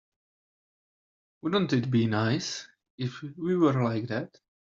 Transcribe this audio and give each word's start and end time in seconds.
Wouldn't 1.43 1.73
it 1.73 1.91
be 1.91 2.07
nice 2.07 2.67
if 2.97 3.21
we 3.37 3.55
were 3.55 3.83
like 3.83 4.07
that? 4.07 4.35